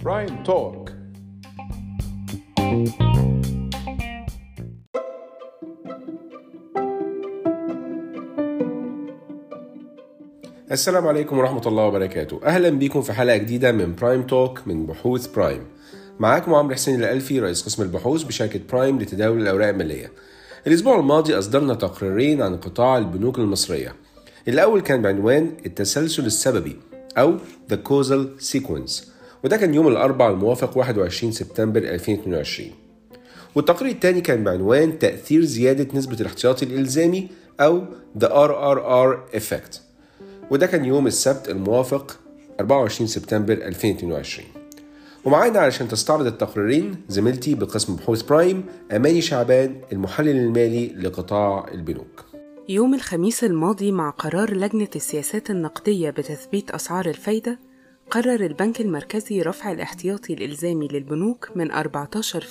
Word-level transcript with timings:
Prime 0.00 0.42
Talk 0.44 0.90
السلام 10.72 11.06
عليكم 11.06 11.38
ورحمة 11.38 11.62
الله 11.66 11.84
وبركاته. 11.84 12.40
أهلا 12.44 12.68
بيكم 12.68 13.02
في 13.02 13.12
حلقة 13.12 13.36
جديدة 13.36 13.72
من 13.72 13.94
Prime 13.94 14.22
Talk 14.22 14.60
من 14.66 14.86
بحوث 14.86 15.26
برايم 15.26 15.66
معاكم 16.20 16.54
عمرو 16.54 16.74
حسين 16.74 17.00
الألفي 17.00 17.40
رئيس 17.40 17.64
قسم 17.64 17.82
البحوث 17.82 18.22
بشركة 18.22 18.60
برايم 18.72 18.98
لتداول 18.98 19.42
الأوراق 19.42 19.68
المالية. 19.68 20.12
الأسبوع 20.66 20.98
الماضي 20.98 21.38
أصدرنا 21.38 21.74
تقريرين 21.74 22.42
عن 22.42 22.56
قطاع 22.56 22.98
البنوك 22.98 23.38
المصرية. 23.38 24.05
الأول 24.48 24.80
كان 24.80 25.02
بعنوان 25.02 25.52
التسلسل 25.66 26.26
السببي 26.26 26.76
أو 27.18 27.38
The 27.72 27.76
Causal 27.88 28.42
Sequence 28.54 29.04
وده 29.44 29.56
كان 29.56 29.74
يوم 29.74 29.88
الأربعاء 29.88 30.32
الموافق 30.32 30.76
21 30.78 31.32
سبتمبر 31.32 31.80
2022 31.80 32.70
والتقرير 33.54 33.92
الثاني 33.92 34.20
كان 34.20 34.44
بعنوان 34.44 34.98
تأثير 34.98 35.44
زيادة 35.44 35.98
نسبة 35.98 36.16
الاحتياطي 36.20 36.64
الإلزامي 36.64 37.28
أو 37.60 37.84
The 38.18 38.26
RRR 38.26 39.36
Effect 39.40 39.78
وده 40.50 40.66
كان 40.66 40.84
يوم 40.84 41.06
السبت 41.06 41.48
الموافق 41.48 42.18
24 42.60 43.06
سبتمبر 43.06 43.52
2022 43.52 44.48
ومعانا 45.24 45.58
علشان 45.58 45.88
تستعرض 45.88 46.26
التقريرين 46.26 46.96
زميلتي 47.08 47.54
بقسم 47.54 47.96
بحوث 47.96 48.22
برايم 48.22 48.64
أماني 48.92 49.20
شعبان 49.20 49.80
المحلل 49.92 50.36
المالي 50.36 50.88
لقطاع 50.88 51.66
البنوك. 51.74 52.24
يوم 52.68 52.94
الخميس 52.94 53.44
الماضي 53.44 53.92
مع 53.92 54.10
قرار 54.10 54.54
لجنة 54.54 54.88
السياسات 54.96 55.50
النقدية 55.50 56.10
بتثبيت 56.10 56.70
أسعار 56.70 57.06
الفايدة 57.06 57.58
قرر 58.10 58.46
البنك 58.46 58.80
المركزي 58.80 59.42
رفع 59.42 59.72
الاحتياطي 59.72 60.34
الإلزامي 60.34 60.88
للبنوك 60.88 61.50
من 61.54 61.72
14% 61.72 61.76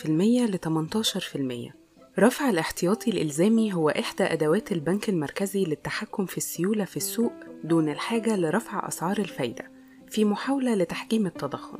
ل 0.05 0.57
18% 0.57 1.73
رفع 2.19 2.49
الاحتياطي 2.49 3.11
الإلزامي 3.11 3.73
هو 3.73 3.89
إحدى 3.89 4.23
أدوات 4.23 4.71
البنك 4.71 5.09
المركزي 5.09 5.65
للتحكم 5.65 6.25
في 6.25 6.37
السيولة 6.37 6.85
في 6.85 6.97
السوق 6.97 7.33
دون 7.63 7.89
الحاجة 7.89 8.35
لرفع 8.35 8.87
أسعار 8.87 9.17
الفايدة 9.17 9.71
في 10.09 10.25
محاولة 10.25 10.75
لتحجيم 10.75 11.25
التضخم. 11.25 11.79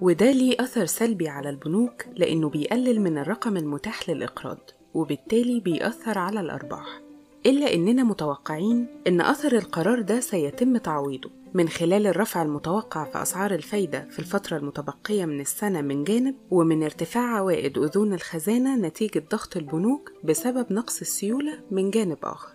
وده 0.00 0.32
ليه 0.32 0.56
أثر 0.60 0.86
سلبي 0.86 1.28
على 1.28 1.50
البنوك 1.50 2.04
لأنه 2.16 2.48
بيقلل 2.48 3.00
من 3.00 3.18
الرقم 3.18 3.56
المتاح 3.56 4.08
للإقراض 4.08 4.70
وبالتالي 4.94 5.60
بيأثر 5.60 6.18
على 6.18 6.40
الأرباح. 6.40 7.03
إلا 7.46 7.74
إننا 7.74 8.04
متوقعين 8.04 8.86
إن 9.06 9.20
أثر 9.20 9.52
القرار 9.52 10.00
ده 10.00 10.20
سيتم 10.20 10.76
تعويضه. 10.76 11.30
من 11.54 11.68
خلال 11.68 12.06
الرفع 12.06 12.42
المتوقع 12.42 13.04
في 13.04 13.22
أسعار 13.22 13.54
الفايدة 13.54 14.08
في 14.10 14.18
الفترة 14.18 14.56
المتبقية 14.56 15.24
من 15.24 15.40
السنة 15.40 15.80
من 15.80 16.04
جانب 16.04 16.34
ومن 16.50 16.82
ارتفاع 16.82 17.36
عوائد 17.36 17.78
أذون 17.78 18.14
الخزانة 18.14 18.76
نتيجة 18.76 19.24
ضغط 19.30 19.56
البنوك 19.56 20.12
بسبب 20.24 20.72
نقص 20.72 21.00
السيولة 21.00 21.60
من 21.70 21.90
جانب 21.90 22.18
آخر. 22.22 22.54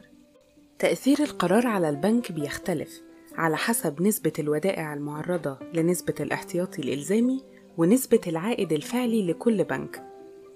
تأثير 0.79 1.19
القرار 1.19 1.67
على 1.67 1.89
البنك 1.89 2.31
بيختلف 2.31 3.01
على 3.35 3.57
حسب 3.57 4.01
نسبة 4.01 4.33
الودائع 4.39 4.93
المعرضة 4.93 5.57
لنسبة 5.73 6.15
الاحتياطي 6.19 6.81
الإلزامي 6.81 7.43
ونسبة 7.77 8.21
العائد 8.27 8.73
الفعلي 8.73 9.27
لكل 9.27 9.63
بنك. 9.63 10.03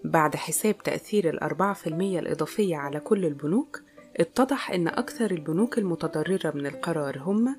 بعد 0.04 0.36
حساب 0.36 0.78
تأثير 0.84 1.30
الأربعة 1.30 1.74
في 1.74 1.88
المية 1.88 2.20
الإضافية 2.20 2.76
على 2.76 3.00
كل 3.00 3.26
البنوك 3.26 3.82
اتضح 4.18 4.72
أن 4.72 4.88
أكثر 4.88 5.32
البنوك 5.32 5.78
المتضررة 5.78 6.52
من 6.56 6.66
القرار 6.66 7.20
هم 7.20 7.56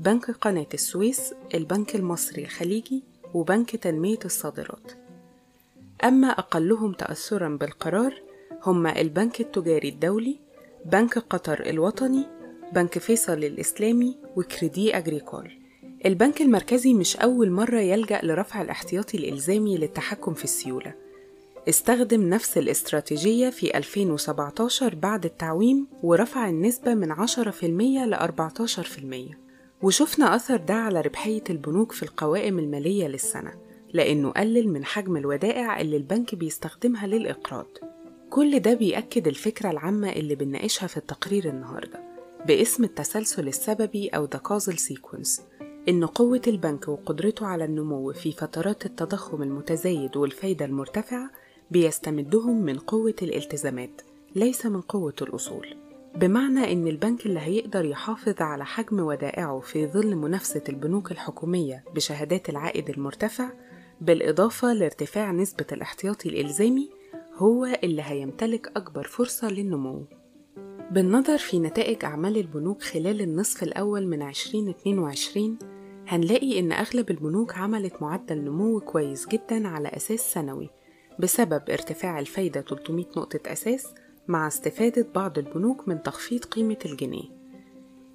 بنك 0.00 0.30
قناة 0.30 0.66
السويس، 0.74 1.34
البنك 1.54 1.96
المصري 1.96 2.44
الخليجي، 2.44 3.02
وبنك 3.34 3.76
تنمية 3.76 4.18
الصادرات. 4.24 4.92
أما 6.04 6.28
أقلهم 6.28 6.92
تأثرًا 6.92 7.48
بالقرار 7.48 8.22
هم 8.62 8.86
البنك 8.86 9.40
التجاري 9.40 9.88
الدولي، 9.88 10.38
بنك 10.84 11.18
قطر 11.18 11.66
الوطني، 11.66 12.26
بنك 12.72 12.98
فيصل 12.98 13.44
الإسلامي، 13.44 14.18
وكريدي 14.36 14.96
أجريكول. 14.96 15.50
البنك 16.06 16.42
المركزي 16.42 16.94
مش 16.94 17.16
أول 17.16 17.50
مرة 17.50 17.80
يلجأ 17.80 18.20
لرفع 18.22 18.62
الاحتياطي 18.62 19.18
الإلزامي 19.18 19.78
للتحكم 19.78 20.34
في 20.34 20.44
السيولة. 20.44 21.05
استخدم 21.68 22.28
نفس 22.28 22.58
الاستراتيجية 22.58 23.50
في 23.50 23.78
2017 23.78 24.94
بعد 24.94 25.24
التعويم 25.24 25.86
ورفع 26.02 26.48
النسبة 26.48 26.94
من 26.94 27.12
10% 27.14 27.64
ل 27.64 28.14
14% 28.14 29.36
وشفنا 29.82 30.36
أثر 30.36 30.56
ده 30.56 30.74
على 30.74 31.00
ربحية 31.00 31.42
البنوك 31.50 31.92
في 31.92 32.02
القوائم 32.02 32.58
المالية 32.58 33.06
للسنة 33.08 33.52
لأنه 33.92 34.30
قلل 34.30 34.68
من 34.68 34.84
حجم 34.84 35.16
الودائع 35.16 35.80
اللي 35.80 35.96
البنك 35.96 36.34
بيستخدمها 36.34 37.06
للإقراض. 37.06 37.66
كل 38.30 38.60
ده 38.60 38.74
بيأكد 38.74 39.28
الفكرة 39.28 39.70
العامة 39.70 40.10
اللي 40.12 40.34
بنناقشها 40.34 40.86
في 40.86 40.96
التقرير 40.96 41.48
النهاردة 41.48 42.00
باسم 42.46 42.84
التسلسل 42.84 43.48
السببي 43.48 44.08
أو 44.08 44.26
The 44.26 44.38
Causal 44.38 44.76
Sequence 44.76 45.40
إن 45.88 46.06
قوة 46.06 46.42
البنك 46.46 46.88
وقدرته 46.88 47.46
على 47.46 47.64
النمو 47.64 48.12
في 48.12 48.32
فترات 48.32 48.86
التضخم 48.86 49.42
المتزايد 49.42 50.16
والفايدة 50.16 50.64
المرتفعة 50.64 51.30
بيستمدهم 51.70 52.56
من 52.62 52.78
قوة 52.78 53.14
الالتزامات 53.22 54.02
ليس 54.34 54.66
من 54.66 54.80
قوة 54.80 55.14
الأصول 55.22 55.76
بمعنى 56.14 56.72
إن 56.72 56.86
البنك 56.86 57.26
اللي 57.26 57.40
هيقدر 57.40 57.84
يحافظ 57.84 58.34
على 58.42 58.64
حجم 58.64 59.00
ودائعه 59.00 59.60
في 59.60 59.86
ظل 59.86 60.16
منافسة 60.16 60.62
البنوك 60.68 61.12
الحكومية 61.12 61.84
بشهادات 61.94 62.48
العائد 62.48 62.90
المرتفع 62.90 63.50
بالإضافة 64.00 64.72
لارتفاع 64.72 65.32
نسبة 65.32 65.66
الاحتياطي 65.72 66.28
الإلزامي 66.28 66.90
هو 67.34 67.64
اللي 67.84 68.02
هيمتلك 68.02 68.72
أكبر 68.76 69.04
فرصة 69.04 69.48
للنمو. 69.48 70.04
بالنظر 70.90 71.38
في 71.38 71.58
نتائج 71.58 72.04
أعمال 72.04 72.36
البنوك 72.36 72.82
خلال 72.82 73.20
النصف 73.20 73.62
الأول 73.62 74.06
من 74.06 74.22
2022 74.22 75.58
هنلاقي 76.08 76.58
إن 76.58 76.72
أغلب 76.72 77.10
البنوك 77.10 77.54
عملت 77.58 78.02
معدل 78.02 78.44
نمو 78.44 78.80
كويس 78.80 79.28
جدا 79.28 79.68
على 79.68 79.88
أساس 79.88 80.32
سنوي. 80.32 80.70
بسبب 81.18 81.62
ارتفاع 81.70 82.18
الفايدة 82.18 82.60
300 82.60 83.04
نقطة 83.16 83.40
أساس 83.52 83.86
مع 84.28 84.46
استفادة 84.46 85.06
بعض 85.14 85.38
البنوك 85.38 85.88
من 85.88 86.02
تخفيض 86.02 86.44
قيمة 86.44 86.78
الجنيه. 86.84 87.36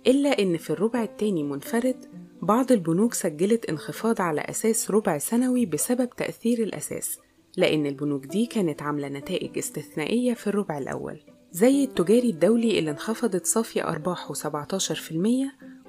إلا 0.07 0.39
إن 0.39 0.57
في 0.57 0.69
الربع 0.69 1.03
التاني 1.03 1.43
منفرد 1.43 2.05
بعض 2.41 2.71
البنوك 2.71 3.13
سجلت 3.13 3.65
انخفاض 3.65 4.21
على 4.21 4.41
أساس 4.41 4.91
ربع 4.91 5.17
سنوي 5.17 5.65
بسبب 5.65 6.09
تأثير 6.09 6.63
الأساس 6.63 7.19
لأن 7.57 7.85
البنوك 7.85 8.25
دي 8.25 8.45
كانت 8.45 8.81
عاملة 8.81 9.07
نتائج 9.07 9.57
استثنائية 9.57 10.33
في 10.33 10.47
الربع 10.47 10.77
الأول. 10.77 11.19
زي 11.51 11.83
التجاري 11.83 12.29
الدولي 12.29 12.79
اللي 12.79 12.91
انخفضت 12.91 13.45
صافي 13.45 13.83
أرباحه 13.83 14.33
17% 14.33 14.41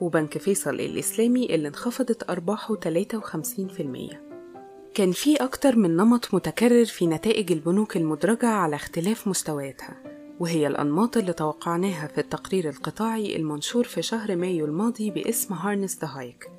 وبنك 0.01 0.39
فيصل 0.39 0.75
الإسلامي 0.75 1.55
اللي 1.55 1.69
انخفضت 1.69 2.31
أرباحه 2.31 2.75
53% 2.77 4.32
كان 4.95 5.13
في 5.13 5.37
أكتر 5.37 5.77
من 5.77 5.97
نمط 5.97 6.35
متكرر 6.35 6.85
في 6.85 7.07
نتائج 7.07 7.53
البنوك 7.53 7.97
المدرجة 7.97 8.47
على 8.47 8.77
اختلاف 8.77 9.29
مستوياتها 9.29 9.97
وهي 10.41 10.67
الأنماط 10.67 11.17
اللي 11.17 11.33
توقعناها 11.33 12.07
في 12.07 12.19
التقرير 12.19 12.69
القطاعي 12.69 13.37
المنشور 13.37 13.85
في 13.85 14.03
شهر 14.03 14.37
مايو 14.37 14.65
الماضي 14.65 15.11
باسم 15.11 15.55
Harness 15.55 15.99
the 15.99 16.09
Hike 16.09 16.51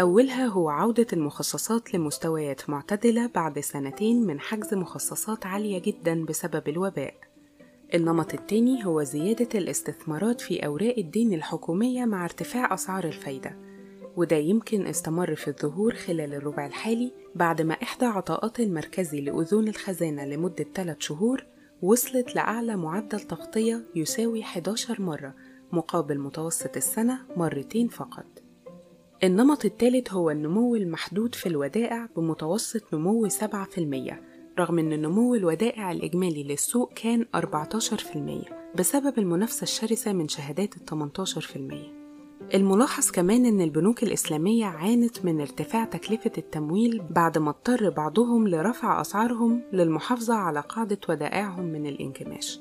أولها 0.00 0.46
هو 0.46 0.68
عودة 0.68 1.06
المخصصات 1.12 1.94
لمستويات 1.94 2.70
معتدلة 2.70 3.30
بعد 3.34 3.60
سنتين 3.60 4.26
من 4.26 4.40
حجز 4.40 4.74
مخصصات 4.74 5.46
عالية 5.46 5.78
جدا 5.78 6.24
بسبب 6.24 6.68
الوباء. 6.68 7.14
النمط 7.94 8.34
التاني 8.34 8.86
هو 8.86 9.02
زيادة 9.02 9.58
الاستثمارات 9.58 10.40
في 10.40 10.66
أوراق 10.66 10.94
الدين 10.98 11.32
الحكومية 11.32 12.04
مع 12.04 12.24
ارتفاع 12.24 12.74
أسعار 12.74 13.04
الفايدة 13.04 13.71
وده 14.16 14.36
يمكن 14.36 14.86
استمر 14.86 15.34
في 15.34 15.48
الظهور 15.48 15.94
خلال 15.94 16.34
الربع 16.34 16.66
الحالي 16.66 17.12
بعد 17.34 17.62
ما 17.62 17.74
إحدى 17.74 18.04
عطاءات 18.04 18.60
المركزي 18.60 19.20
لأذون 19.20 19.68
الخزانة 19.68 20.24
لمدة 20.24 20.66
3 20.74 20.96
شهور 20.98 21.46
وصلت 21.82 22.34
لأعلى 22.34 22.76
معدل 22.76 23.20
تغطية 23.20 23.84
يساوي 23.94 24.42
11 24.42 25.02
مرة 25.02 25.34
مقابل 25.72 26.18
متوسط 26.18 26.76
السنة 26.76 27.18
مرتين 27.36 27.88
فقط. 27.88 28.26
النمط 29.24 29.64
الثالث 29.64 30.12
هو 30.12 30.30
النمو 30.30 30.76
المحدود 30.76 31.34
في 31.34 31.46
الودائع 31.46 32.08
بمتوسط 32.16 32.94
نمو 32.94 33.28
7% 33.28 33.32
رغم 34.58 34.78
أن 34.78 35.02
نمو 35.02 35.34
الودائع 35.34 35.92
الإجمالي 35.92 36.44
للسوق 36.44 36.92
كان 36.92 37.26
14% 37.36 37.38
بسبب 38.78 39.18
المنافسة 39.18 39.62
الشرسة 39.62 40.12
من 40.12 40.28
شهادات 40.28 40.74
ال 40.76 41.10
18% 41.98 42.01
الملاحظ 42.54 43.10
كمان 43.10 43.46
إن 43.46 43.60
البنوك 43.60 44.02
الإسلامية 44.02 44.64
عانت 44.64 45.24
من 45.24 45.40
ارتفاع 45.40 45.84
تكلفة 45.84 46.30
التمويل 46.38 47.02
بعد 47.10 47.38
ما 47.38 47.50
اضطر 47.50 47.90
بعضهم 47.90 48.48
لرفع 48.48 49.00
أسعارهم 49.00 49.62
للمحافظة 49.72 50.34
على 50.34 50.60
قاعدة 50.60 50.98
ودائعهم 51.08 51.64
من 51.64 51.86
الانكماش. 51.86 52.60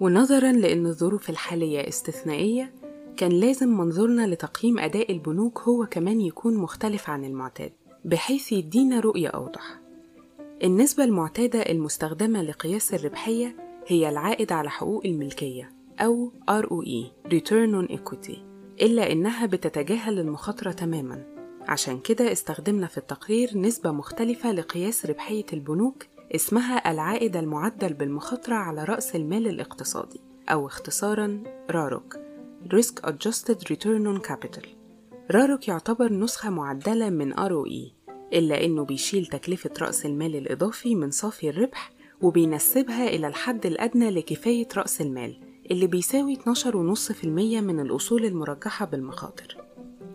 ونظرا 0.00 0.52
لأن 0.52 0.86
الظروف 0.86 1.30
الحالية 1.30 1.88
استثنائية 1.88 2.74
كان 3.16 3.32
لازم 3.32 3.68
منظورنا 3.68 4.26
لتقييم 4.26 4.78
أداء 4.78 5.12
البنوك 5.12 5.58
هو 5.60 5.86
كمان 5.86 6.20
يكون 6.20 6.56
مختلف 6.56 7.10
عن 7.10 7.24
المعتاد 7.24 7.72
بحيث 8.04 8.52
يدينا 8.52 9.00
رؤية 9.00 9.28
أوضح. 9.28 9.80
النسبة 10.64 11.04
المعتادة 11.04 11.58
المستخدمة 11.58 12.42
لقياس 12.42 12.94
الربحية 12.94 13.56
هي 13.86 14.08
العائد 14.08 14.52
على 14.52 14.70
حقوق 14.70 15.02
الملكية 15.04 15.70
أو 16.00 16.32
ROE 16.50 17.30
Return 17.32 17.82
on 17.82 17.96
Equity. 17.96 18.53
إلا 18.80 19.12
إنها 19.12 19.46
بتتجاهل 19.46 20.18
المخاطرة 20.18 20.72
تماماً. 20.72 21.24
عشان 21.68 22.00
كده 22.00 22.32
استخدمنا 22.32 22.86
في 22.86 22.98
التقرير 22.98 23.58
نسبة 23.58 23.90
مختلفة 23.90 24.52
لقياس 24.52 25.06
ربحية 25.06 25.46
البنوك 25.52 26.06
اسمها 26.34 26.90
العائد 26.90 27.36
المعدل 27.36 27.92
بالمخاطرة 27.94 28.54
على 28.54 28.84
رأس 28.84 29.16
المال 29.16 29.46
الاقتصادي 29.48 30.20
أو 30.48 30.66
اختصاراً 30.66 31.42
راروك 31.70 32.16
Risk 32.74 33.06
Adjusted 33.06 33.58
Return 33.72 34.06
on 34.06 34.28
Capital. 34.28 34.66
راروك 35.30 35.68
يعتبر 35.68 36.12
نسخة 36.12 36.50
معدلة 36.50 37.10
من 37.10 37.34
ROE 37.34 37.92
إلا 38.32 38.64
إنه 38.64 38.84
بيشيل 38.84 39.26
تكلفة 39.26 39.70
رأس 39.80 40.06
المال 40.06 40.36
الإضافي 40.36 40.94
من 40.94 41.10
صافي 41.10 41.48
الربح 41.48 41.92
وبينسبها 42.22 43.08
إلى 43.08 43.26
الحد 43.26 43.66
الأدنى 43.66 44.10
لكفاية 44.10 44.68
رأس 44.76 45.00
المال 45.00 45.53
اللي 45.70 45.86
بيساوي 45.86 46.36
12.5% 46.36 47.24
من 47.60 47.80
الأصول 47.80 48.24
المرجحة 48.24 48.86
بالمخاطر. 48.86 49.56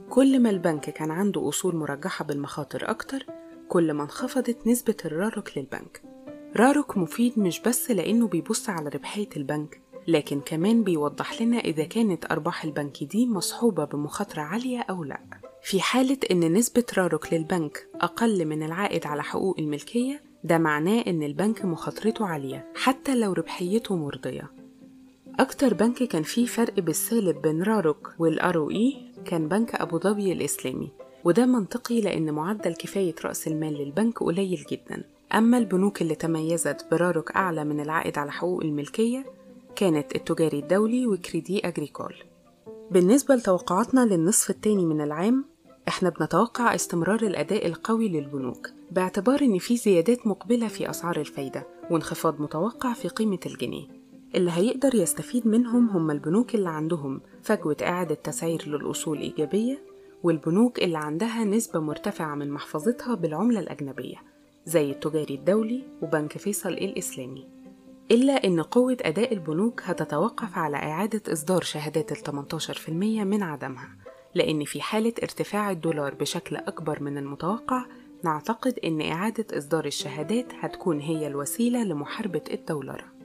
كل 0.10 0.40
ما 0.40 0.50
البنك 0.50 0.90
كان 0.90 1.12
عنده 1.12 1.50
أصول 1.50 1.75
مرجحة 1.75 2.25
بالمخاطر 2.25 2.90
أكتر 2.90 3.25
كل 3.69 3.94
ما 3.94 4.04
انخفضت 4.04 4.68
نسبة 4.68 4.96
الراروك 5.06 5.57
للبنك. 5.57 6.01
راروك 6.56 6.98
مفيد 6.98 7.40
مش 7.40 7.62
بس 7.62 7.92
لأنه 7.92 8.28
بيبص 8.28 8.69
على 8.69 8.90
ربحية 8.90 9.30
البنك 9.38 9.81
لكن 10.07 10.42
كمان 10.42 10.84
بيوضح 10.84 11.42
لنا 11.42 11.57
إذا 11.57 11.84
كانت 11.84 12.31
أرباح 12.31 12.63
البنك 12.63 13.04
دي 13.04 13.28
مصحوبة 13.28 13.86
بمخاطرة 13.86 14.42
عالية 14.42 14.80
أو 14.80 15.04
لأ. 15.04 15.19
في 15.63 15.81
حالة 15.81 16.18
إن 16.31 16.54
نسبة 16.54 16.86
راروك 16.98 17.34
للبنك 17.34 17.88
أقل 18.02 18.45
من 18.45 18.63
العائد 18.63 19.06
على 19.07 19.24
حقوق 19.24 19.60
الملكية 19.60 20.24
ده 20.44 20.57
معناه 20.57 21.04
إن 21.07 21.24
البنك 21.24 21.66
مخاطرته 21.66 22.25
عالية 22.25 22.72
حتى 22.75 23.16
لو 23.16 23.34
ربحيته 23.34 23.95
مرضية. 23.95 24.58
أكتر 25.39 25.74
بنك 25.74 26.03
كان 26.03 26.24
فيه 26.24 26.45
فرق 26.45 26.80
بالسالب 26.80 27.41
بين 27.41 27.63
راروك 27.63 28.13
والآر 28.19 28.69
إي 28.71 29.12
كان 29.25 29.47
بنك 29.47 29.75
أبو 29.75 30.00
ظبي 30.00 30.31
الإسلامي 30.31 30.91
وده 31.24 31.45
منطقي 31.45 32.01
لأن 32.01 32.31
معدل 32.31 32.74
كفاية 32.74 33.15
رأس 33.25 33.47
المال 33.47 33.74
للبنك 33.74 34.24
قليل 34.24 34.65
جدا. 34.71 35.03
أما 35.33 35.57
البنوك 35.57 36.01
اللي 36.01 36.15
تميزت 36.15 36.86
براروك 36.91 37.31
أعلى 37.31 37.63
من 37.63 37.80
العائد 37.80 38.18
على 38.18 38.31
حقوق 38.31 38.63
الملكية 38.63 39.25
كانت 39.75 40.15
التجاري 40.15 40.59
الدولي 40.59 41.07
وكريدي 41.07 41.68
أجريكول. 41.68 42.15
بالنسبة 42.92 43.35
لتوقعاتنا 43.35 44.06
للنصف 44.06 44.50
التاني 44.50 44.85
من 44.85 45.01
العام 45.01 45.45
إحنا 45.88 46.09
بنتوقع 46.09 46.75
استمرار 46.75 47.21
الأداء 47.21 47.68
القوي 47.68 48.09
للبنوك 48.09 48.69
باعتبار 48.92 49.42
إن 49.42 49.57
في 49.57 49.77
زيادات 49.77 50.27
مقبلة 50.27 50.68
في 50.68 50.89
أسعار 50.89 51.19
الفايدة 51.19 51.68
وانخفاض 51.92 52.42
متوقع 52.42 52.94
في 52.94 53.07
قيمة 53.07 53.39
الجنيه. 53.45 53.99
اللي 54.36 54.52
هيقدر 54.52 54.96
يستفيد 54.96 55.48
منهم 55.48 55.90
هم 55.90 56.12
البنوك 56.12 56.56
اللي 56.56 56.70
عندهم 56.70 57.22
فجوة 57.44 57.78
إعادة 57.81 58.16
تسعير 58.16 58.64
للأصول 58.68 59.18
إيجابية 59.20 59.84
والبنوك 60.24 60.80
اللي 60.80 60.98
عندها 60.98 61.44
نسبة 61.44 61.80
مرتفعة 61.80 62.36
من 62.36 62.52
محفظتها 62.52 63.16
بالعملة 63.16 63.60
الأجنبية 63.60 64.16
زي 64.66 64.92
التجاري 64.92 65.36
الدولي 65.36 65.84
وبنك 66.02 66.38
فيصل 66.38 66.70
الإسلامي. 66.70 67.48
إلا 68.12 68.34
إن 68.34 68.62
قوة 68.62 68.98
أداء 69.02 69.34
البنوك 69.34 69.81
هتتوقف 69.84 70.58
على 70.58 70.78
إعادة 70.78 71.34
إصدار 71.34 71.62
شهادات 71.62 72.12
ال 72.12 72.18
18% 72.18 72.90
من 72.90 73.44
عدمها 73.44 73.90
لأن 74.36 74.64
في 74.66 74.81
حالة 74.81 75.14
ارتفاع 75.24 75.72
الدولار 75.72 76.14
بشكل 76.14 76.56
أكبر 76.56 77.04
من 77.04 77.18
المتوقع 77.18 77.86
نعتقد 78.24 78.80
إن 78.84 79.02
إعادة 79.02 79.58
إصدار 79.58 79.86
الشهادات 79.86 80.46
هتكون 80.60 81.00
هي 81.00 81.28
الوسيلة 81.28 81.84
لمحاربة 81.84 82.44
الدولار. 82.52 83.19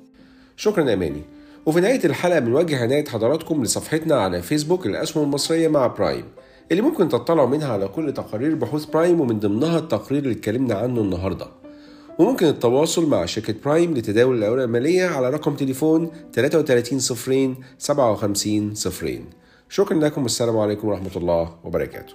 شكرا 0.56 0.90
يا 0.90 0.96
ماني. 0.96 1.22
وفي 1.66 1.80
نهاية 1.80 2.04
الحلقة 2.04 2.38
بنوجه 2.38 2.82
عناية 2.82 3.04
حضراتكم 3.04 3.62
لصفحتنا 3.62 4.14
على 4.14 4.42
فيسبوك 4.42 4.86
الأسهم 4.86 5.24
المصرية 5.24 5.68
مع 5.68 5.86
برايم 5.86 6.24
اللي 6.70 6.82
ممكن 6.82 7.08
تطلعوا 7.08 7.48
منها 7.48 7.72
على 7.72 7.88
كل 7.88 8.12
تقارير 8.12 8.54
بحوث 8.54 8.84
برايم 8.84 9.20
ومن 9.20 9.40
ضمنها 9.40 9.78
التقرير 9.78 10.22
اللي 10.22 10.34
اتكلمنا 10.34 10.74
عنه 10.74 11.00
النهارده. 11.00 11.46
وممكن 12.18 12.46
التواصل 12.46 13.08
مع 13.08 13.24
شركة 13.24 13.54
برايم 13.64 13.94
لتداول 13.94 14.38
الأوراق 14.38 14.64
المالية 14.64 15.06
على 15.06 15.30
رقم 15.30 15.54
تليفون 15.54 16.10
33 16.32 16.98
صفرين 16.98 17.56
57 17.78 18.74
صفرين. 18.74 19.24
شكرا 19.68 19.98
لكم 19.98 20.22
والسلام 20.22 20.58
عليكم 20.58 20.88
ورحمة 20.88 21.16
الله 21.16 21.54
وبركاته. 21.64 22.14